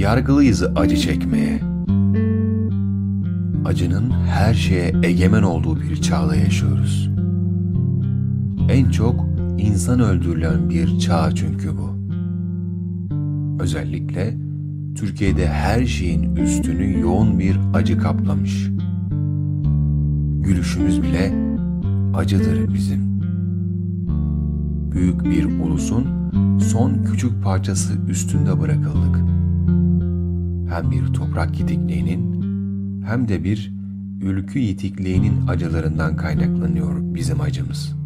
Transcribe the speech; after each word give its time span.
Yargılıyız 0.00 0.62
acı 0.76 0.96
çekmeye. 0.96 1.60
Acının 3.64 4.10
her 4.10 4.54
şeye 4.54 4.92
egemen 5.02 5.42
olduğu 5.42 5.80
bir 5.80 5.96
çağda 5.96 6.36
yaşıyoruz. 6.36 7.10
En 8.68 8.90
çok 8.90 9.26
insan 9.58 10.00
öldürülen 10.00 10.70
bir 10.70 10.98
çağ 10.98 11.34
çünkü 11.34 11.70
bu. 11.78 11.90
Özellikle 13.62 14.36
Türkiye'de 14.94 15.48
her 15.48 15.86
şeyin 15.86 16.36
üstünü 16.36 17.00
yoğun 17.00 17.38
bir 17.38 17.58
acı 17.74 17.98
kaplamış. 17.98 18.70
Gülüşümüz 20.40 21.02
bile 21.02 21.32
acıdır 22.14 22.74
bizim. 22.74 23.20
Büyük 24.92 25.24
bir 25.24 25.44
ulusun 25.44 26.06
son 26.58 27.04
küçük 27.04 27.42
parçası 27.42 27.92
üstünde 28.08 28.60
bırakıldık. 28.60 29.16
Hem 30.74 30.90
bir 30.90 31.06
toprak 31.06 31.60
yitikliğinin 31.60 32.42
hem 33.02 33.28
de 33.28 33.44
bir 33.44 33.72
ülkü 34.22 34.58
yitikliğinin 34.58 35.46
acılarından 35.46 36.16
kaynaklanıyor 36.16 37.14
bizim 37.14 37.40
acımız.'' 37.40 37.99